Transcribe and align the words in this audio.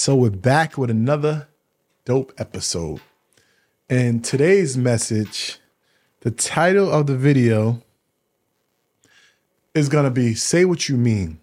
So 0.00 0.14
we're 0.14 0.30
back 0.30 0.78
with 0.78 0.90
another 0.90 1.48
dope 2.04 2.32
episode. 2.38 3.00
And 3.90 4.24
today's 4.24 4.76
message, 4.76 5.58
the 6.20 6.30
title 6.30 6.88
of 6.88 7.08
the 7.08 7.16
video 7.16 7.82
is 9.74 9.88
going 9.88 10.04
to 10.04 10.12
be 10.12 10.36
Say 10.36 10.64
What 10.64 10.88
You 10.88 10.96
Mean. 10.96 11.40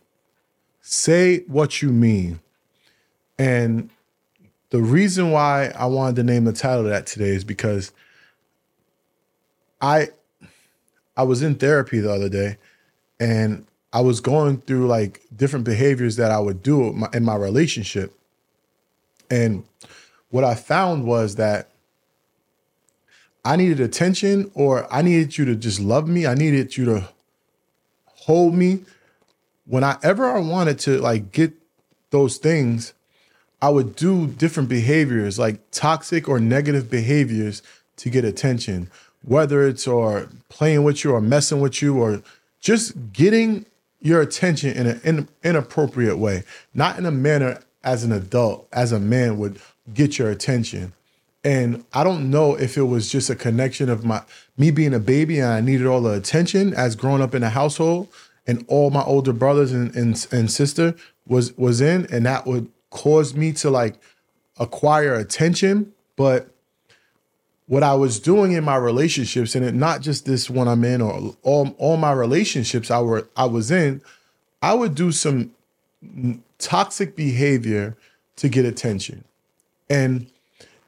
Say 0.79 1.39
What 1.47 1.81
You 1.81 1.89
Mean. 1.89 2.39
And 3.37 3.89
the 4.69 4.81
reason 4.81 5.31
why 5.31 5.73
I 5.77 5.87
wanted 5.87 6.15
to 6.15 6.23
name 6.23 6.45
the 6.45 6.53
title 6.53 6.85
of 6.85 6.89
that 6.89 7.07
today 7.07 7.31
is 7.31 7.43
because 7.43 7.91
I 9.81 10.11
I 11.17 11.23
was 11.23 11.41
in 11.41 11.55
therapy 11.55 11.99
the 11.99 12.13
other 12.13 12.29
day 12.29 12.55
and 13.19 13.65
I 13.91 13.99
was 13.99 14.21
going 14.21 14.61
through 14.61 14.87
like 14.87 15.23
different 15.35 15.65
behaviors 15.65 16.15
that 16.15 16.31
I 16.31 16.39
would 16.39 16.63
do 16.63 16.87
in 16.87 16.99
my, 16.99 17.09
in 17.13 17.25
my 17.25 17.35
relationship. 17.35 18.17
And 19.29 19.63
what 20.29 20.43
I 20.43 20.55
found 20.55 21.05
was 21.05 21.35
that 21.35 21.69
I 23.43 23.55
needed 23.55 23.79
attention 23.79 24.51
or 24.55 24.91
I 24.91 25.01
needed 25.01 25.37
you 25.37 25.45
to 25.45 25.55
just 25.55 25.79
love 25.79 26.07
me. 26.07 26.25
I 26.25 26.33
needed 26.33 26.75
you 26.77 26.85
to 26.85 27.09
hold 28.05 28.55
me. 28.55 28.81
Whenever 29.67 30.29
I 30.29 30.39
wanted 30.39 30.79
to 30.79 30.99
like 30.99 31.31
get 31.31 31.53
those 32.09 32.37
things, 32.37 32.93
I 33.61 33.69
would 33.69 33.95
do 33.95 34.27
different 34.27 34.69
behaviors, 34.69 35.39
like 35.39 35.59
toxic 35.71 36.27
or 36.27 36.39
negative 36.39 36.89
behaviors 36.89 37.61
to 37.97 38.09
get 38.09 38.25
attention, 38.25 38.89
whether 39.23 39.67
it's 39.67 39.87
or 39.87 40.29
playing 40.49 40.83
with 40.83 41.03
you 41.03 41.13
or 41.13 41.21
messing 41.21 41.61
with 41.61 41.81
you 41.81 41.97
or 41.99 42.21
just 42.59 43.13
getting 43.13 43.65
your 44.01 44.21
attention 44.21 44.75
in 44.75 44.87
an 44.87 45.01
in, 45.03 45.27
inappropriate 45.43 46.17
way, 46.17 46.43
not 46.73 46.97
in 46.97 47.05
a 47.05 47.11
manner 47.11 47.61
as 47.85 48.03
an 48.03 48.11
adult, 48.11 48.67
as 48.73 48.91
a 48.91 48.99
man 48.99 49.37
would 49.37 49.59
get 49.93 50.17
your 50.17 50.29
attention. 50.29 50.93
And 51.43 51.85
I 51.93 52.03
don't 52.03 52.31
know 52.31 52.55
if 52.55 52.75
it 52.75 52.83
was 52.83 53.11
just 53.11 53.29
a 53.29 53.35
connection 53.35 53.87
of 53.87 54.03
my 54.03 54.23
me 54.57 54.71
being 54.71 54.95
a 54.95 54.99
baby 54.99 55.39
and 55.39 55.47
I 55.47 55.61
needed 55.61 55.85
all 55.85 56.01
the 56.01 56.13
attention 56.13 56.73
as 56.73 56.95
growing 56.95 57.21
up 57.21 57.35
in 57.35 57.43
a 57.43 57.49
household 57.49 58.07
and 58.47 58.65
all 58.67 58.89
my 58.89 59.03
older 59.03 59.33
brothers 59.33 59.71
and, 59.71 59.95
and, 59.95 60.27
and 60.31 60.51
sister 60.51 60.95
was 61.27 61.55
was 61.55 61.81
in 61.81 62.07
and 62.11 62.25
that 62.25 62.47
would 62.47 62.71
cause 62.89 63.35
me 63.35 63.53
to 63.53 63.69
like 63.69 63.99
acquire 64.59 65.13
attention. 65.13 65.93
But 66.15 66.49
what 67.67 67.83
I 67.83 67.93
was 67.93 68.19
doing 68.19 68.53
in 68.53 68.63
my 68.63 68.75
relationships, 68.77 69.53
and 69.53 69.63
it 69.63 69.75
not 69.75 70.01
just 70.01 70.25
this 70.25 70.49
one 70.49 70.67
I'm 70.67 70.83
in 70.83 70.99
or 70.99 71.35
all, 71.43 71.75
all 71.77 71.97
my 71.97 72.11
relationships 72.11 72.89
I 72.89 73.01
were 73.01 73.27
I 73.37 73.45
was 73.45 73.69
in, 73.69 74.01
I 74.63 74.73
would 74.73 74.95
do 74.95 75.11
some 75.11 75.51
toxic 76.59 77.15
behavior 77.15 77.97
to 78.37 78.49
get 78.49 78.65
attention. 78.65 79.23
And 79.89 80.27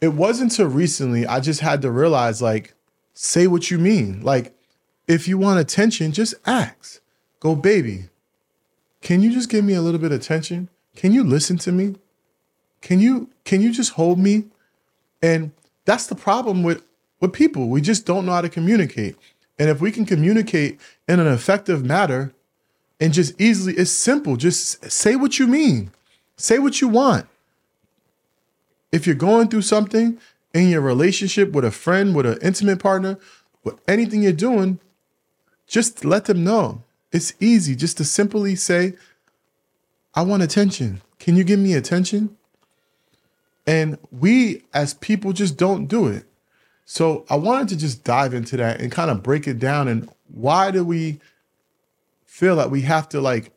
it 0.01 0.09
wasn't 0.09 0.51
until 0.51 0.68
recently 0.68 1.25
I 1.25 1.40
just 1.40 1.62
had 1.62 1.81
to 1.81 1.91
realize 1.91 2.41
like, 2.41 2.73
say 3.13 3.47
what 3.47 3.72
you 3.72 3.78
mean. 3.78 4.22
Like, 4.22 4.53
if 5.07 5.28
you 5.28 5.38
want 5.38 5.59
attention, 5.59 6.12
just 6.12 6.35
ask. 6.45 7.01
Go, 7.40 7.56
baby, 7.56 8.09
can 9.01 9.22
you 9.22 9.31
just 9.31 9.50
give 9.50 9.63
me 9.63 9.73
a 9.73 9.81
little 9.81 10.00
bit 10.00 10.12
of 10.12 10.19
attention? 10.19 10.69
Can 10.95 11.12
you 11.12 11.24
listen 11.24 11.57
to 11.59 11.72
me? 11.72 11.95
Can 12.81 13.00
you 13.00 13.29
can 13.44 13.62
you 13.62 13.72
just 13.72 13.94
hold 13.94 14.19
me? 14.19 14.45
And 15.22 15.51
that's 15.85 16.07
the 16.07 16.16
problem 16.16 16.63
with 16.63 16.84
with 17.19 17.34
people. 17.34 17.69
We 17.69 17.81
just 17.81 18.06
don't 18.06 18.25
know 18.25 18.34
how 18.34 18.41
to 18.41 18.50
communicate. 18.50 19.16
And 19.59 19.69
if 19.69 19.81
we 19.81 19.91
can 19.91 20.06
communicate 20.06 20.79
in 21.07 21.19
an 21.19 21.28
effective 21.28 21.84
manner 21.84 22.34
and 23.00 23.13
just 23.13 23.40
easily, 23.40 23.74
it's 23.74 23.91
simple. 23.91 24.38
Just 24.38 24.90
say 24.91 25.16
what 25.16 25.40
you 25.40 25.47
mean. 25.47 25.91
Say 26.35 26.59
what 26.59 26.81
you 26.81 26.88
want. 26.88 27.28
If 28.91 29.06
you're 29.06 29.16
going 29.16 29.50
through 29.50 29.63
something 29.63 30.18
in 30.53 30.69
your 30.69 30.81
relationship 30.81 31.52
with 31.52 31.66
a 31.66 31.72
friend, 31.72 32.16
with 32.16 32.25
an 32.25 32.40
intimate 32.41 32.80
partner, 32.80 33.19
with 33.63 33.80
anything 33.88 34.24
you're 34.24 34.31
doing, 34.31 34.80
just 35.68 36.06
let 36.06 36.25
them 36.25 36.44
know. 36.44 36.84
It's 37.12 37.34
easy 37.40 37.75
just 37.75 37.97
to 37.97 38.06
simply 38.06 38.56
say, 38.56 38.94
I 40.16 40.24
want 40.24 40.44
attention. 40.44 41.02
Can 41.19 41.36
you 41.36 41.44
give 41.44 41.59
me 41.59 41.74
attention? 41.74 42.38
And 43.68 43.97
we 44.12 44.63
as 44.74 44.94
people 44.94 45.34
just 45.34 45.57
don't 45.57 45.88
do 45.88 46.07
it. 46.07 46.25
So 46.86 47.25
I 47.30 47.36
wanted 47.36 47.68
to 47.69 47.78
just 47.78 48.06
dive 48.06 48.34
into 48.34 48.56
that 48.57 48.80
and 48.80 48.91
kind 48.91 49.12
of 49.12 49.22
break 49.22 49.46
it 49.46 49.59
down. 49.59 49.90
And 49.90 50.09
why 50.34 50.72
do 50.72 50.86
we 50.86 51.19
feel 52.38 52.56
that 52.56 52.70
we 52.70 52.84
have 52.84 53.09
to 53.09 53.20
like 53.20 53.52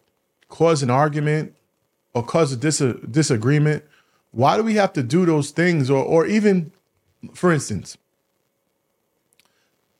cause 0.48 0.82
an 0.82 0.88
argument 0.88 1.54
or 2.14 2.24
cause 2.24 2.50
a 2.50 2.56
dis- 2.56 2.96
disagreement? 3.10 3.84
Why 4.30 4.56
do 4.56 4.62
we 4.62 4.76
have 4.76 4.94
to 4.94 5.02
do 5.02 5.26
those 5.26 5.50
things? 5.50 5.90
Or, 5.90 6.02
or 6.02 6.24
even, 6.24 6.72
for 7.34 7.52
instance, 7.52 7.98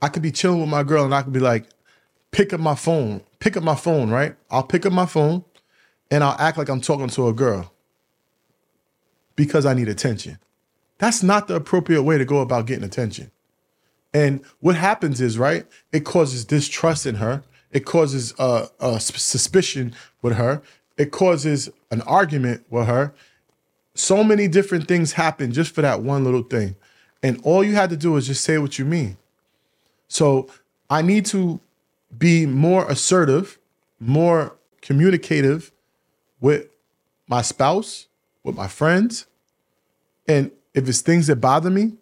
I 0.01 0.09
could 0.09 0.23
be 0.23 0.33
chilling 0.33 0.61
with 0.61 0.71
my 0.71 0.83
girl 0.83 1.05
and 1.05 1.15
I 1.15 1.21
could 1.21 1.35
be 1.35 1.41
like, 1.41 1.67
pick 2.31 2.55
up 2.55 2.61
my 2.61 2.75
phone, 2.75 3.21
pick 3.39 3.55
up 3.55 3.63
my 3.63 3.75
phone, 3.75 4.09
right? 4.09 4.35
I'll 4.51 4.63
pick 4.63 4.87
up 4.87 4.95
my 4.95 5.05
phone 5.05 5.45
and 6.11 6.25
I'll 6.25 6.37
act 6.39 6.57
like 6.57 6.71
I'm 6.71 6.81
talking 6.81 7.09
to 7.09 7.29
a 7.29 7.35
girl 7.35 7.75
because 9.37 9.67
I 9.67 9.75
need 9.75 9.89
attention. 9.89 10.39
That's 10.97 11.23
not 11.23 11.49
the 11.49 11.55
appropriate 11.55 12.03
way 12.03 12.17
to 12.17 12.25
go 12.25 12.39
about 12.39 12.65
getting 12.65 12.85
attention. 12.85 13.31
And 14.15 14.43
what 14.61 14.77
happens 14.77 15.21
is, 15.21 15.37
right, 15.37 15.67
it 15.93 16.07
causes 16.07 16.47
distrust 16.47 17.05
in 17.05 17.17
her. 17.17 17.43
It 17.73 17.85
causes 17.85 18.35
a, 18.39 18.69
a 18.81 19.01
suspicion 19.01 19.95
with 20.23 20.37
her. 20.37 20.63
It 20.97 21.11
causes 21.13 21.71
an 21.91 22.03
argument 22.03 22.65
with 22.71 22.87
her. 22.87 23.13
So 23.95 24.25
many 24.25 24.49
different 24.49 24.89
things 24.89 25.13
happen 25.13 25.53
just 25.53 25.75
for 25.75 25.83
that 25.83 26.03
one 26.03 26.25
little 26.25 26.43
thing. 26.43 26.77
And 27.23 27.41
all 27.45 27.63
you 27.63 27.75
had 27.75 27.91
to 27.91 27.97
do 27.97 28.17
is 28.17 28.27
just 28.27 28.45
say 28.45 28.59
what 28.59 28.79
you 28.79 28.85
mean. 28.85 29.17
So 30.09 30.49
I 30.89 31.03
need 31.03 31.27
to 31.27 31.61
be 32.17 32.47
more 32.47 32.89
assertive, 32.91 33.59
more 34.01 34.57
communicative 34.81 35.71
with 36.41 36.67
my 37.29 37.43
spouse, 37.43 38.07
with 38.43 38.57
my 38.57 38.67
friends. 38.67 39.27
And 40.27 40.51
if 40.75 40.89
it's 40.89 41.01
things 41.01 41.29
that 41.29 41.37
bother 41.37 41.71
me, 41.71 41.93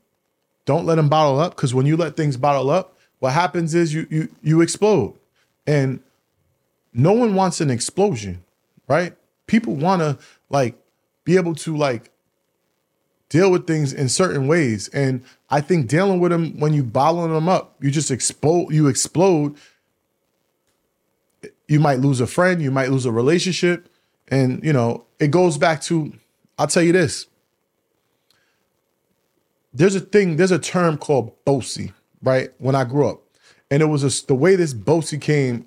don't 0.64 0.86
let 0.86 0.96
them 0.96 1.08
bottle 1.08 1.38
up. 1.38 1.56
Because 1.56 1.74
when 1.74 1.86
you 1.86 1.96
let 1.96 2.16
things 2.16 2.36
bottle 2.36 2.70
up, 2.70 2.96
what 3.18 3.32
happens 3.32 3.74
is 3.74 3.92
you 3.92 4.06
you 4.10 4.28
you 4.42 4.60
explode. 4.60 5.14
And 5.68 6.00
no 6.94 7.12
one 7.12 7.34
wants 7.34 7.60
an 7.60 7.70
explosion, 7.70 8.42
right? 8.88 9.14
People 9.46 9.76
want 9.76 10.00
to 10.00 10.16
like 10.48 10.76
be 11.24 11.36
able 11.36 11.54
to 11.56 11.76
like 11.76 12.10
deal 13.28 13.50
with 13.50 13.66
things 13.66 13.92
in 13.92 14.08
certain 14.08 14.48
ways. 14.48 14.88
And 14.88 15.22
I 15.50 15.60
think 15.60 15.86
dealing 15.86 16.20
with 16.20 16.32
them 16.32 16.58
when 16.58 16.72
you 16.72 16.82
bottling 16.82 17.34
them 17.34 17.50
up, 17.50 17.76
you 17.82 17.90
just 17.90 18.10
explode, 18.10 18.72
you 18.72 18.88
explode. 18.88 19.56
You 21.68 21.80
might 21.80 21.98
lose 21.98 22.22
a 22.22 22.26
friend, 22.26 22.62
you 22.62 22.70
might 22.70 22.90
lose 22.90 23.04
a 23.04 23.12
relationship. 23.12 23.90
And 24.28 24.64
you 24.64 24.72
know, 24.72 25.04
it 25.20 25.30
goes 25.30 25.58
back 25.58 25.82
to, 25.82 26.14
I'll 26.58 26.66
tell 26.66 26.82
you 26.82 26.92
this. 26.92 27.26
There's 29.74 29.94
a 29.94 30.00
thing, 30.00 30.36
there's 30.36 30.50
a 30.50 30.58
term 30.58 30.96
called 30.96 31.44
bossy, 31.44 31.92
right? 32.22 32.54
When 32.56 32.74
I 32.74 32.84
grew 32.84 33.06
up. 33.06 33.27
And 33.70 33.82
it 33.82 33.86
was 33.86 34.02
a, 34.04 34.26
the 34.26 34.34
way 34.34 34.56
this 34.56 34.72
bossy 34.72 35.18
came, 35.18 35.66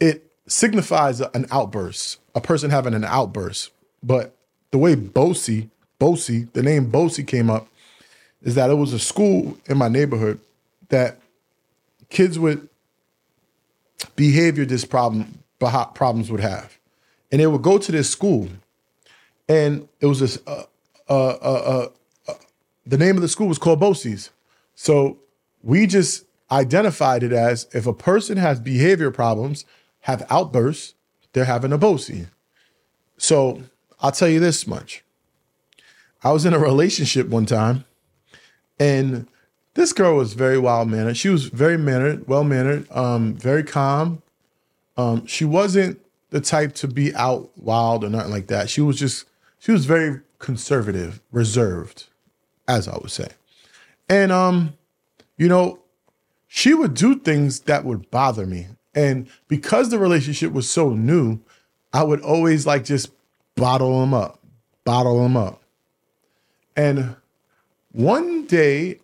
it 0.00 0.30
signifies 0.46 1.20
an 1.20 1.46
outburst, 1.50 2.18
a 2.34 2.40
person 2.40 2.70
having 2.70 2.94
an 2.94 3.04
outburst. 3.04 3.70
But 4.02 4.34
the 4.70 4.78
way 4.78 4.94
bossy, 4.94 5.70
BOCES, 5.98 6.52
the 6.52 6.62
name 6.62 6.90
BOCES 6.90 7.26
came 7.26 7.48
up, 7.48 7.68
is 8.42 8.56
that 8.56 8.70
it 8.70 8.74
was 8.74 8.92
a 8.92 8.98
school 8.98 9.56
in 9.66 9.78
my 9.78 9.88
neighborhood 9.88 10.40
that 10.88 11.20
kids 12.10 12.38
with 12.38 12.68
behavior 14.16 14.64
dis 14.64 14.84
problem 14.84 15.38
problems 15.58 16.30
would 16.30 16.40
have, 16.40 16.76
and 17.30 17.40
they 17.40 17.46
would 17.46 17.62
go 17.62 17.78
to 17.78 17.92
this 17.92 18.10
school, 18.10 18.48
and 19.48 19.88
it 20.00 20.06
was 20.06 20.18
this. 20.18 20.38
Uh, 20.44 20.64
uh, 21.08 21.12
uh, 21.14 21.88
uh, 22.26 22.34
the 22.84 22.98
name 22.98 23.16
of 23.16 23.22
the 23.22 23.28
school 23.28 23.46
was 23.46 23.58
called 23.58 23.78
BOCES. 23.78 24.30
So 24.74 25.18
we 25.62 25.86
just 25.86 26.24
identified 26.52 27.22
it 27.22 27.32
as 27.32 27.66
if 27.72 27.86
a 27.86 27.94
person 27.94 28.36
has 28.36 28.60
behavior 28.60 29.10
problems, 29.10 29.64
have 30.00 30.26
outbursts, 30.30 30.94
they're 31.32 31.46
having 31.46 31.72
a 31.72 31.78
BOCES. 31.78 32.28
So 33.16 33.62
I'll 34.00 34.12
tell 34.12 34.28
you 34.28 34.38
this 34.38 34.66
much. 34.66 35.02
I 36.22 36.30
was 36.30 36.44
in 36.44 36.52
a 36.52 36.58
relationship 36.58 37.28
one 37.28 37.46
time, 37.46 37.84
and 38.78 39.26
this 39.74 39.92
girl 39.92 40.16
was 40.16 40.34
very 40.34 40.58
wild 40.58 40.88
mannered. 40.88 41.16
She 41.16 41.30
was 41.30 41.46
very 41.46 41.78
mannered, 41.78 42.28
well 42.28 42.44
mannered, 42.44 42.90
um, 42.92 43.34
very 43.34 43.64
calm. 43.64 44.22
Um, 44.96 45.26
she 45.26 45.44
wasn't 45.44 46.00
the 46.30 46.40
type 46.40 46.74
to 46.76 46.88
be 46.88 47.14
out 47.14 47.50
wild 47.56 48.04
or 48.04 48.10
nothing 48.10 48.30
like 48.30 48.48
that. 48.48 48.68
She 48.68 48.82
was 48.82 48.98
just, 48.98 49.24
she 49.58 49.72
was 49.72 49.86
very 49.86 50.20
conservative, 50.38 51.20
reserved, 51.30 52.08
as 52.68 52.86
I 52.88 52.98
would 52.98 53.10
say. 53.10 53.28
And 54.08 54.30
um, 54.30 54.74
you 55.38 55.48
know, 55.48 55.81
she 56.54 56.74
would 56.74 56.92
do 56.92 57.14
things 57.18 57.60
that 57.60 57.82
would 57.82 58.10
bother 58.10 58.44
me. 58.44 58.66
And 58.94 59.26
because 59.48 59.88
the 59.88 59.98
relationship 59.98 60.52
was 60.52 60.68
so 60.68 60.90
new, 60.90 61.40
I 61.94 62.02
would 62.02 62.20
always 62.20 62.66
like 62.66 62.84
just 62.84 63.10
bottle 63.54 63.98
them 64.00 64.12
up, 64.12 64.38
bottle 64.84 65.22
them 65.22 65.34
up. 65.34 65.62
And 66.76 67.16
one 67.92 68.44
day, 68.44 68.98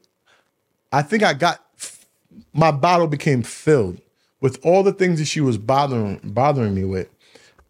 I 0.93 1.01
think 1.01 1.23
I 1.23 1.33
got 1.33 1.65
my 2.53 2.71
bottle 2.71 3.07
became 3.07 3.43
filled 3.43 4.03
with 4.43 4.63
all 4.63 4.83
the 4.83 4.93
things 4.93 5.19
that 5.19 5.25
she 5.25 5.41
was 5.41 5.57
bothering 5.57 6.21
bothering 6.23 6.75
me 6.75 6.85
with. 6.85 7.09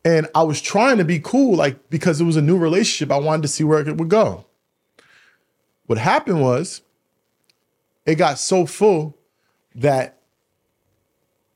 And 0.05 0.27
I 0.35 0.43
was 0.43 0.61
trying 0.61 0.99
to 0.99 1.05
be 1.05 1.21
cool, 1.21 1.55
like 1.55 1.89
because 1.89 2.21
it 2.21 2.25
was 2.25 2.37
a 2.37 2.43
new 2.43 2.59
relationship. 2.59 3.13
I 3.13 3.19
wanted 3.21 3.43
to 3.43 3.49
see 3.49 3.63
where 3.63 3.79
it 3.79 3.97
would 3.97 4.09
go. 4.09 4.45
What 5.87 5.99
happened 5.99 6.43
was 6.43 6.83
it 8.07 8.17
got 8.17 8.41
so 8.41 8.67
full 8.67 9.15
that 9.75 10.19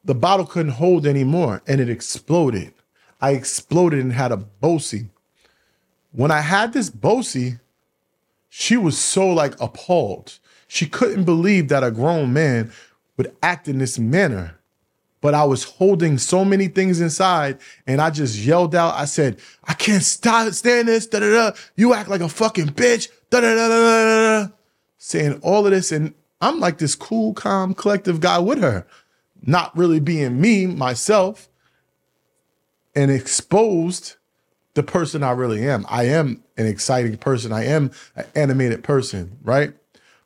the 0.04 0.14
bottle 0.14 0.46
couldn't 0.46 0.72
hold 0.72 1.06
anymore 1.06 1.62
and 1.66 1.80
it 1.80 1.88
exploded. 1.88 2.74
I 3.20 3.32
exploded 3.32 4.00
and 4.00 4.12
had 4.12 4.32
a 4.32 4.36
BOCES. 4.36 5.08
When 6.10 6.30
I 6.30 6.40
had 6.40 6.72
this 6.72 6.90
BOCES, 6.90 7.60
she 8.48 8.76
was 8.76 8.98
so 8.98 9.28
like 9.28 9.58
appalled. 9.60 10.38
She 10.66 10.86
couldn't 10.86 11.24
believe 11.24 11.68
that 11.68 11.84
a 11.84 11.90
grown 11.90 12.32
man 12.32 12.72
would 13.16 13.34
act 13.42 13.68
in 13.68 13.78
this 13.78 13.98
manner. 13.98 14.58
But 15.20 15.34
I 15.34 15.44
was 15.44 15.62
holding 15.62 16.18
so 16.18 16.44
many 16.44 16.66
things 16.66 17.00
inside 17.00 17.58
and 17.86 18.00
I 18.00 18.10
just 18.10 18.36
yelled 18.36 18.74
out. 18.74 18.94
I 18.94 19.04
said, 19.04 19.38
I 19.64 19.74
can't 19.74 20.02
stop 20.02 20.52
stand 20.52 20.88
this. 20.88 21.06
Da, 21.06 21.20
da, 21.20 21.30
da. 21.30 21.56
You 21.76 21.94
act 21.94 22.08
like 22.08 22.20
a 22.20 22.28
fucking 22.28 22.68
bitch. 22.68 23.08
Da, 23.30 23.40
da, 23.40 23.54
da, 23.54 23.68
da, 23.68 23.78
da, 23.78 24.46
da. 24.46 24.52
Saying 24.98 25.38
all 25.42 25.64
of 25.64 25.70
this. 25.70 25.92
And 25.92 26.12
I'm 26.42 26.58
like 26.58 26.78
this 26.78 26.96
cool, 26.96 27.34
calm, 27.34 27.72
collective 27.72 28.20
guy 28.20 28.40
with 28.40 28.60
her, 28.60 28.84
not 29.42 29.74
really 29.76 30.00
being 30.00 30.40
me, 30.40 30.66
myself, 30.66 31.48
and 32.96 33.10
exposed 33.10 34.16
the 34.74 34.82
person 34.82 35.22
I 35.22 35.30
really 35.30 35.66
am. 35.66 35.86
I 35.88 36.04
am 36.04 36.42
an 36.56 36.66
exciting 36.66 37.16
person. 37.16 37.52
I 37.52 37.64
am 37.66 37.92
an 38.16 38.26
animated 38.34 38.82
person, 38.82 39.38
right? 39.42 39.72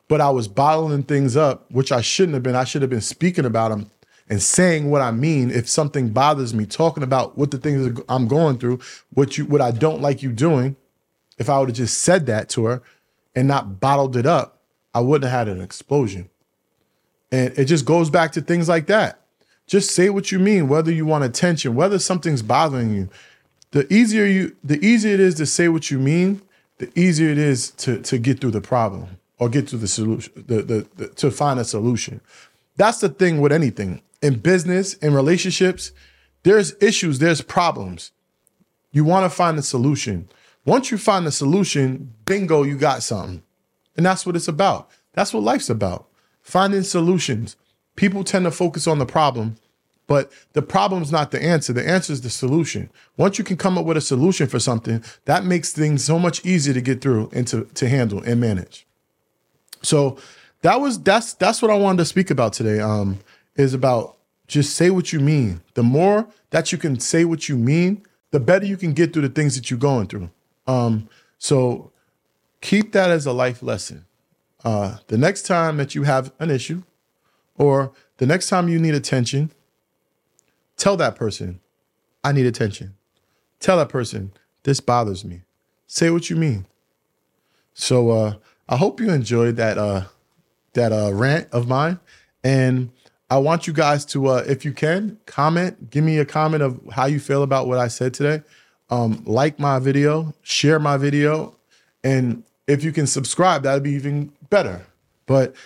But 0.08 0.22
I 0.22 0.30
was 0.30 0.48
bottling 0.48 1.02
things 1.02 1.36
up, 1.36 1.70
which 1.70 1.92
I 1.92 2.00
shouldn't 2.00 2.34
have 2.34 2.42
been. 2.42 2.56
I 2.56 2.64
should 2.64 2.82
have 2.82 2.90
been 2.90 3.00
speaking 3.00 3.44
about 3.44 3.68
them 3.70 3.90
and 4.28 4.42
saying 4.42 4.88
what 4.90 5.02
I 5.02 5.10
mean. 5.10 5.50
If 5.50 5.68
something 5.68 6.10
bothers 6.10 6.54
me, 6.54 6.64
talking 6.64 7.02
about 7.02 7.36
what 7.36 7.50
the 7.50 7.58
things 7.58 8.00
I'm 8.08 8.26
going 8.26 8.58
through, 8.58 8.80
what 9.12 9.36
you, 9.36 9.44
what 9.44 9.60
I 9.60 9.70
don't 9.70 10.00
like 10.00 10.22
you 10.22 10.32
doing. 10.32 10.76
If 11.38 11.50
I 11.50 11.58
would 11.58 11.68
have 11.68 11.76
just 11.76 11.98
said 11.98 12.24
that 12.26 12.48
to 12.50 12.64
her 12.64 12.82
and 13.34 13.46
not 13.46 13.80
bottled 13.80 14.16
it 14.16 14.24
up, 14.24 14.55
I 14.96 15.00
wouldn't 15.00 15.30
have 15.30 15.46
had 15.46 15.54
an 15.54 15.62
explosion. 15.62 16.30
And 17.30 17.52
it 17.58 17.66
just 17.66 17.84
goes 17.84 18.08
back 18.08 18.32
to 18.32 18.40
things 18.40 18.66
like 18.66 18.86
that. 18.86 19.20
Just 19.66 19.94
say 19.94 20.08
what 20.08 20.32
you 20.32 20.38
mean, 20.38 20.68
whether 20.68 20.90
you 20.90 21.04
want 21.04 21.22
attention, 21.22 21.74
whether 21.74 21.98
something's 21.98 22.40
bothering 22.40 22.94
you. 22.94 23.10
The 23.72 23.92
easier 23.92 24.24
you 24.24 24.56
the 24.64 24.82
easier 24.82 25.12
it 25.12 25.20
is 25.20 25.34
to 25.34 25.44
say 25.44 25.68
what 25.68 25.90
you 25.90 25.98
mean, 25.98 26.40
the 26.78 26.90
easier 26.98 27.28
it 27.28 27.36
is 27.36 27.72
to 27.72 28.00
to 28.00 28.16
get 28.16 28.40
through 28.40 28.52
the 28.52 28.62
problem 28.62 29.18
or 29.38 29.50
get 29.50 29.68
to 29.68 29.76
the 29.76 29.86
solution, 29.86 30.32
the, 30.34 30.62
the, 30.62 30.86
the 30.96 31.08
to 31.08 31.30
find 31.30 31.60
a 31.60 31.64
solution. 31.64 32.22
That's 32.76 33.00
the 33.00 33.10
thing 33.10 33.42
with 33.42 33.52
anything. 33.52 34.00
In 34.22 34.38
business, 34.38 34.94
in 34.94 35.12
relationships, 35.12 35.92
there's 36.42 36.74
issues, 36.80 37.18
there's 37.18 37.42
problems. 37.42 38.12
You 38.92 39.04
want 39.04 39.30
to 39.30 39.36
find 39.36 39.58
a 39.58 39.62
solution. 39.62 40.30
Once 40.64 40.90
you 40.90 40.96
find 40.96 41.26
the 41.26 41.32
solution, 41.32 42.14
bingo, 42.24 42.62
you 42.62 42.78
got 42.78 43.02
something. 43.02 43.42
And 43.96 44.04
that's 44.04 44.26
what 44.26 44.36
it's 44.36 44.48
about. 44.48 44.88
That's 45.12 45.32
what 45.32 45.42
life's 45.42 45.70
about. 45.70 46.06
Finding 46.42 46.82
solutions. 46.82 47.56
People 47.96 48.24
tend 48.24 48.44
to 48.44 48.50
focus 48.50 48.86
on 48.86 48.98
the 48.98 49.06
problem, 49.06 49.56
but 50.06 50.30
the 50.52 50.62
problem's 50.62 51.10
not 51.10 51.30
the 51.30 51.42
answer. 51.42 51.72
The 51.72 51.88
answer 51.88 52.12
is 52.12 52.20
the 52.20 52.30
solution. 52.30 52.90
Once 53.16 53.38
you 53.38 53.44
can 53.44 53.56
come 53.56 53.78
up 53.78 53.86
with 53.86 53.96
a 53.96 54.02
solution 54.02 54.46
for 54.46 54.60
something, 54.60 55.02
that 55.24 55.44
makes 55.44 55.72
things 55.72 56.04
so 56.04 56.18
much 56.18 56.44
easier 56.44 56.74
to 56.74 56.80
get 56.80 57.00
through 57.00 57.30
and 57.32 57.48
to, 57.48 57.64
to 57.74 57.88
handle 57.88 58.22
and 58.22 58.40
manage. 58.40 58.86
So 59.82 60.18
that 60.62 60.80
was 60.80 61.00
that's 61.02 61.34
that's 61.34 61.62
what 61.62 61.70
I 61.70 61.76
wanted 61.76 61.98
to 61.98 62.04
speak 62.04 62.30
about 62.30 62.52
today. 62.52 62.80
Um, 62.80 63.20
is 63.56 63.72
about 63.74 64.16
just 64.46 64.76
say 64.76 64.90
what 64.90 65.12
you 65.12 65.20
mean. 65.20 65.62
The 65.74 65.82
more 65.82 66.28
that 66.50 66.72
you 66.72 66.78
can 66.78 67.00
say 67.00 67.24
what 67.24 67.48
you 67.48 67.56
mean, 67.56 68.04
the 68.30 68.40
better 68.40 68.66
you 68.66 68.76
can 68.76 68.92
get 68.92 69.12
through 69.12 69.22
the 69.22 69.28
things 69.28 69.56
that 69.56 69.70
you're 69.70 69.78
going 69.78 70.06
through. 70.06 70.30
Um, 70.66 71.08
so 71.38 71.90
keep 72.60 72.92
that 72.92 73.10
as 73.10 73.26
a 73.26 73.32
life 73.32 73.62
lesson. 73.62 74.06
Uh, 74.64 74.98
the 75.06 75.18
next 75.18 75.42
time 75.42 75.76
that 75.76 75.94
you 75.94 76.02
have 76.02 76.32
an 76.38 76.50
issue 76.50 76.82
or 77.56 77.92
the 78.18 78.26
next 78.26 78.48
time 78.48 78.68
you 78.68 78.78
need 78.78 78.94
attention, 78.94 79.52
tell 80.76 80.96
that 80.96 81.16
person, 81.16 81.60
I 82.24 82.32
need 82.32 82.46
attention. 82.46 82.94
Tell 83.60 83.76
that 83.78 83.88
person, 83.88 84.32
this 84.64 84.80
bothers 84.80 85.24
me. 85.24 85.42
Say 85.86 86.10
what 86.10 86.28
you 86.28 86.36
mean. 86.36 86.66
So 87.74 88.10
uh, 88.10 88.34
I 88.68 88.76
hope 88.76 89.00
you 89.00 89.10
enjoyed 89.10 89.56
that 89.56 89.78
uh, 89.78 90.04
that 90.72 90.92
uh, 90.92 91.12
rant 91.12 91.48
of 91.52 91.68
mine, 91.68 92.00
and 92.42 92.90
I 93.30 93.38
want 93.38 93.66
you 93.66 93.72
guys 93.72 94.04
to, 94.06 94.28
uh, 94.28 94.44
if 94.46 94.64
you 94.64 94.72
can, 94.72 95.18
comment. 95.26 95.90
Give 95.90 96.04
me 96.04 96.18
a 96.18 96.24
comment 96.24 96.62
of 96.62 96.80
how 96.92 97.06
you 97.06 97.18
feel 97.18 97.42
about 97.42 97.66
what 97.66 97.78
I 97.78 97.88
said 97.88 98.14
today. 98.14 98.42
Um, 98.88 99.22
like 99.26 99.58
my 99.58 99.78
video, 99.78 100.32
share 100.42 100.78
my 100.78 100.96
video, 100.96 101.56
and 102.06 102.44
if 102.68 102.84
you 102.84 102.92
can 102.92 103.08
subscribe, 103.08 103.64
that'd 103.64 103.82
be 103.82 103.90
even 103.90 104.32
better. 104.48 104.86
But 105.26 105.56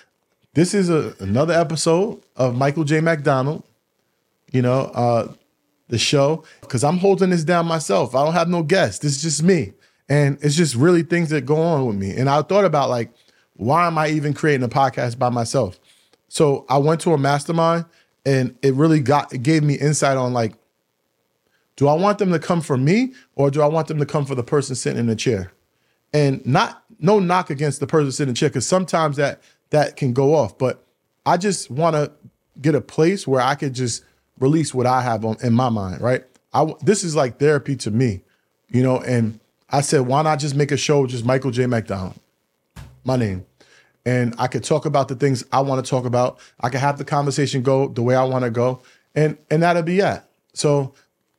this 0.55 0.73
is 0.73 0.89
a, 0.89 1.15
another 1.21 1.53
episode 1.53 2.23
of 2.35 2.57
Michael 2.57 2.85
J. 2.85 3.03
MacDonald, 3.03 3.63
you 4.51 4.63
know, 4.63 4.91
uh, 4.95 5.33
the 5.89 5.99
show, 5.99 6.45
because 6.63 6.83
I'm 6.83 6.97
holding 6.97 7.29
this 7.29 7.45
down 7.45 7.67
myself. 7.67 8.15
I 8.15 8.25
don't 8.25 8.33
have 8.33 8.49
no 8.49 8.63
guests. 8.63 9.01
This 9.01 9.17
is 9.17 9.23
just 9.23 9.43
me. 9.43 9.75
And 10.09 10.39
it's 10.41 10.57
just 10.57 10.75
really 10.75 11.03
things 11.03 11.29
that 11.29 11.45
go 11.45 11.57
on 11.57 11.85
with 11.85 11.97
me. 11.97 12.17
And 12.17 12.31
I 12.31 12.41
thought 12.41 12.65
about 12.65 12.89
like, 12.89 13.11
why 13.57 13.87
am 13.87 13.99
I 13.99 14.09
even 14.09 14.33
creating 14.33 14.65
a 14.65 14.69
podcast 14.69 15.19
by 15.19 15.29
myself? 15.29 15.79
So 16.29 16.65
I 16.71 16.79
went 16.79 17.03
to 17.03 17.13
a 17.13 17.19
mastermind 17.19 17.85
and 18.25 18.57
it 18.63 18.73
really 18.75 19.01
got 19.01 19.35
it 19.35 19.43
gave 19.43 19.63
me 19.63 19.75
insight 19.75 20.17
on 20.17 20.33
like, 20.33 20.55
do 21.77 21.87
I 21.87 21.95
want 21.95 22.19
them 22.19 22.33
to 22.33 22.39
come 22.39 22.63
for 22.63 22.79
me 22.79 23.13
or 23.35 23.51
do 23.51 23.61
I 23.61 23.67
want 23.67 23.89
them 23.89 23.99
to 23.99 24.07
come 24.07 24.25
for 24.25 24.35
the 24.35 24.43
person 24.43 24.75
sitting 24.75 24.99
in 24.99 25.07
the 25.07 25.17
chair? 25.17 25.53
And 26.13 26.45
not 26.45 26.83
no 26.99 27.19
knock 27.19 27.51
against 27.51 27.81
the 27.81 27.87
person 27.87 28.13
sitting 28.13 28.35
chair 28.35 28.49
because 28.49 28.67
sometimes 28.67 29.17
that 29.17 29.41
that 29.71 29.97
can 29.97 30.13
go 30.13 30.35
off. 30.35 30.59
But 30.59 30.85
I 31.25 31.37
just 31.37 31.71
want 31.71 31.95
to 31.97 32.13
get 32.61 32.75
a 32.75 32.81
place 32.81 33.27
where 33.27 33.41
I 33.41 33.55
could 33.55 33.75
just 33.75 34.05
release 34.39 34.75
what 34.75 34.87
I 34.87 35.03
have 35.03 35.25
on 35.25 35.37
in 35.43 35.53
my 35.53 35.69
mind. 35.69 36.01
Right. 36.01 36.25
I 36.53 36.75
this 36.83 37.05
is 37.05 37.15
like 37.15 37.39
therapy 37.39 37.77
to 37.77 37.91
me, 37.91 38.23
you 38.69 38.83
know. 38.83 38.99
And 38.99 39.41
I 39.71 39.81
said, 39.83 40.03
why 40.03 40.23
not 40.23 40.41
just 40.41 40.55
make 40.55 40.73
a 40.73 40.77
show 40.77 41.07
just 41.07 41.25
Michael 41.25 41.51
J. 41.51 41.67
MacDonald, 41.67 42.19
my 43.05 43.17
name, 43.17 43.47
and 44.05 44.35
I 44.39 44.49
could 44.49 44.65
talk 44.65 44.85
about 44.85 45.09
the 45.09 45.15
things 45.15 45.45
I 45.53 45.61
want 45.61 45.85
to 45.85 45.89
talk 45.89 46.05
about. 46.05 46.41
I 46.61 46.69
could 46.69 46.81
have 46.81 46.99
the 46.99 47.05
conversation 47.05 47.63
go 47.63 47.89
the 47.89 48.03
way 48.03 48.17
I 48.17 48.25
want 48.25 48.45
to 48.45 48.51
go, 48.51 48.83
and 49.15 49.39
and 49.51 49.63
that'll 49.63 49.83
be 49.83 50.01
it. 50.01 50.23
So 50.55 50.95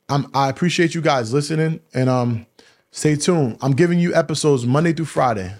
I'm 0.08 0.30
I 0.32 0.48
appreciate 0.48 0.94
you 0.94 1.02
guys 1.02 1.32
listening, 1.32 1.80
and 1.92 2.08
um 2.08 2.46
Stay 2.94 3.16
tuned. 3.16 3.56
I'm 3.62 3.72
giving 3.72 3.98
you 3.98 4.14
episodes 4.14 4.66
Monday 4.66 4.92
through 4.92 5.06
Friday, 5.06 5.54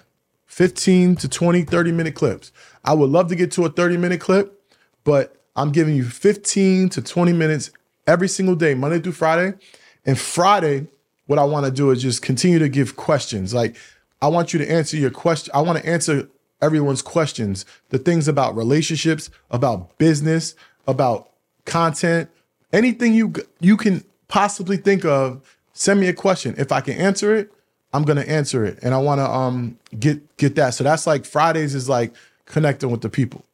15 0.45 1.15
to 1.15 1.27
20, 1.27 1.63
30 1.63 1.91
minute 1.91 2.13
clips. 2.13 2.51
I 2.85 2.93
would 2.93 3.09
love 3.09 3.27
to 3.29 3.35
get 3.35 3.51
to 3.53 3.65
a 3.65 3.69
30 3.69 3.97
minute 3.97 4.21
clip, 4.21 4.61
but 5.03 5.35
I'm 5.55 5.71
giving 5.71 5.95
you 5.95 6.03
15 6.05 6.89
to 6.89 7.01
20 7.01 7.33
minutes 7.33 7.71
every 8.05 8.27
single 8.27 8.55
day, 8.55 8.75
Monday 8.75 8.99
through 8.99 9.13
Friday. 9.13 9.57
And 10.05 10.17
Friday, 10.17 10.85
what 11.25 11.39
I 11.39 11.43
want 11.43 11.65
to 11.65 11.71
do 11.71 11.89
is 11.89 12.03
just 12.03 12.21
continue 12.21 12.59
to 12.59 12.69
give 12.69 12.95
questions. 12.97 13.51
Like 13.51 13.77
I 14.21 14.27
want 14.27 14.53
you 14.53 14.59
to 14.59 14.71
answer 14.71 14.95
your 14.95 15.09
question. 15.09 15.51
I 15.55 15.61
want 15.61 15.79
to 15.79 15.89
answer 15.89 16.29
everyone's 16.61 17.01
questions. 17.01 17.65
The 17.89 17.97
things 17.97 18.27
about 18.27 18.55
relationships, 18.55 19.31
about 19.49 19.97
business, 19.97 20.53
about 20.85 21.31
content, 21.65 22.29
anything 22.71 23.15
you 23.15 23.33
you 23.59 23.75
can 23.75 24.03
possibly 24.27 24.77
think 24.77 25.03
of. 25.03 25.52
Send 25.73 25.99
me 25.99 26.07
a 26.07 26.13
question. 26.13 26.55
If 26.57 26.71
I 26.71 26.81
can 26.81 26.93
answer 26.93 27.35
it, 27.35 27.51
I'm 27.93 28.03
gonna 28.03 28.21
answer 28.21 28.65
it, 28.65 28.79
and 28.81 28.93
I 28.93 28.97
want 28.97 29.19
to 29.19 29.29
um 29.29 29.77
get 29.99 30.37
get 30.37 30.55
that. 30.55 30.73
So 30.73 30.83
that's 30.83 31.05
like 31.05 31.25
Fridays 31.25 31.75
is 31.75 31.87
like 31.87 32.13
connecting 32.45 32.89
with 32.89 33.01
the 33.01 33.09
people. 33.09 33.45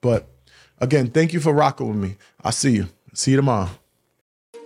But 0.00 0.28
again, 0.80 1.10
thank 1.10 1.32
you 1.32 1.40
for 1.40 1.52
rocking 1.52 1.88
with 1.88 1.96
me. 1.96 2.16
I'll 2.42 2.52
see 2.52 2.72
you. 2.72 2.88
See 3.14 3.32
you 3.32 3.36
tomorrow. 3.36 3.70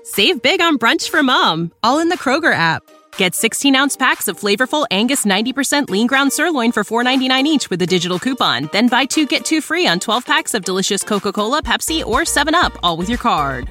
Save 0.05 0.43
big 0.43 0.61
on 0.61 0.79
brunch 0.79 1.09
for 1.09 1.23
mom, 1.23 1.73
all 1.83 1.99
in 2.01 2.09
the 2.09 2.19
Kroger 2.19 2.53
app. 2.53 2.83
Get 3.17 3.35
16 3.35 3.75
ounce 3.77 3.97
packs 3.97 4.29
of 4.29 4.39
flavorful 4.39 4.87
Angus 4.91 5.25
90% 5.25 5.89
lean 5.91 6.07
ground 6.07 6.33
sirloin 6.33 6.73
for 6.73 6.83
$4.99 6.85 7.45
each 7.45 7.71
with 7.71 7.81
a 7.83 7.87
digital 7.87 8.19
coupon. 8.19 8.69
Then 8.73 8.89
buy 8.89 9.05
two 9.05 9.27
get 9.27 9.45
two 9.45 9.61
free 9.61 9.87
on 9.87 10.01
12 10.01 10.27
packs 10.27 10.55
of 10.55 10.65
delicious 10.65 11.03
Coca 11.03 11.33
Cola, 11.33 11.63
Pepsi, 11.63 12.05
or 12.05 12.21
7UP, 12.23 12.77
all 12.83 12.97
with 12.97 13.09
your 13.09 13.19
card. 13.19 13.71